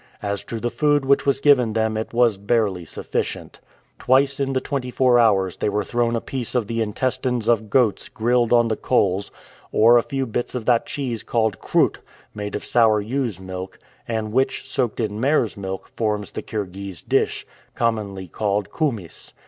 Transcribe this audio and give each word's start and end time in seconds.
As 0.23 0.43
to 0.45 0.59
the 0.59 0.71
food 0.71 1.05
which 1.05 1.27
was 1.27 1.39
given 1.39 1.73
them 1.73 1.95
it 1.95 2.11
was 2.11 2.39
barely 2.39 2.85
sufficient. 2.85 3.59
Twice 3.99 4.39
in 4.39 4.53
the 4.53 4.59
twenty 4.59 4.89
four 4.89 5.19
hours 5.19 5.57
they 5.57 5.69
were 5.69 5.83
thrown 5.83 6.15
a 6.15 6.19
piece 6.21 6.55
of 6.55 6.65
the 6.65 6.81
intestines 6.81 7.47
of 7.47 7.69
goats 7.69 8.09
grilled 8.09 8.51
on 8.51 8.67
the 8.67 8.75
coals, 8.75 9.29
or 9.71 9.99
a 9.99 10.01
few 10.01 10.25
bits 10.25 10.55
of 10.55 10.65
that 10.65 10.87
cheese 10.87 11.21
called 11.21 11.59
"kroute," 11.59 11.99
made 12.33 12.55
of 12.55 12.65
sour 12.65 12.99
ewe's 12.99 13.39
milk, 13.39 13.77
and 14.07 14.33
which, 14.33 14.67
soaked 14.67 14.99
in 14.99 15.19
mare's 15.19 15.55
milk, 15.55 15.87
forms 15.89 16.31
the 16.31 16.41
Kirghiz 16.41 17.03
dish, 17.07 17.45
commonly 17.75 18.27
called 18.27 18.71
"koumyss." 18.71 19.33